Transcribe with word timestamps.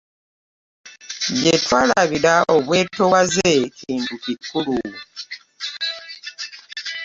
Jetudabira, 1.41 2.33
obwetowaze 2.55 3.51
kintu 3.79 4.13
kikulu. 4.23 4.77